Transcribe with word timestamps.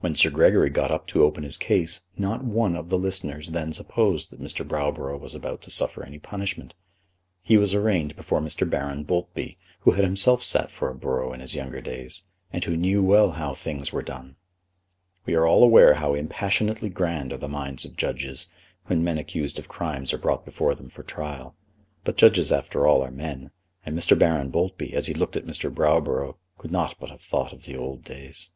When 0.00 0.14
Sir 0.14 0.30
Gregory 0.30 0.70
got 0.70 0.90
up 0.90 1.06
to 1.08 1.22
open 1.22 1.44
his 1.44 1.58
case, 1.58 2.06
not 2.16 2.42
one 2.42 2.74
of 2.76 2.88
the 2.88 2.96
listeners 2.96 3.50
then 3.50 3.74
supposed 3.74 4.30
that 4.30 4.40
Mr. 4.40 4.66
Browborough 4.66 5.20
was 5.20 5.34
about 5.34 5.60
to 5.60 5.70
suffer 5.70 6.02
any 6.02 6.18
punishment. 6.18 6.72
He 7.42 7.58
was 7.58 7.74
arraigned 7.74 8.16
before 8.16 8.40
Mr. 8.40 8.66
Baron 8.66 9.04
Boultby, 9.04 9.58
who 9.80 9.90
had 9.90 10.02
himself 10.02 10.42
sat 10.42 10.70
for 10.70 10.88
a 10.88 10.94
borough 10.94 11.34
in 11.34 11.40
his 11.40 11.54
younger 11.54 11.82
days, 11.82 12.22
and 12.50 12.64
who 12.64 12.74
knew 12.74 13.02
well 13.02 13.32
how 13.32 13.52
things 13.52 13.92
were 13.92 14.00
done. 14.00 14.36
We 15.26 15.34
are 15.34 15.46
all 15.46 15.62
aware 15.62 15.92
how 15.96 16.14
impassionately 16.14 16.88
grand 16.90 17.30
are 17.30 17.36
the 17.36 17.46
minds 17.46 17.84
of 17.84 17.98
judges, 17.98 18.48
when 18.86 19.04
men 19.04 19.18
accused 19.18 19.58
of 19.58 19.68
crimes 19.68 20.10
are 20.14 20.18
brought 20.18 20.46
before 20.46 20.74
them 20.74 20.88
for 20.88 21.02
trial; 21.02 21.54
but 22.02 22.16
judges 22.16 22.50
after 22.50 22.86
all 22.86 23.02
are 23.02 23.10
men, 23.10 23.50
and 23.84 23.94
Mr. 23.94 24.18
Baron 24.18 24.48
Boultby, 24.50 24.94
as 24.94 25.06
he 25.06 25.12
looked 25.12 25.36
at 25.36 25.44
Mr. 25.44 25.70
Browborough, 25.70 26.38
could 26.56 26.72
not 26.72 26.98
but 26.98 27.10
have 27.10 27.20
thought 27.20 27.52
of 27.52 27.64
the 27.64 27.76
old 27.76 28.04
days. 28.04 28.48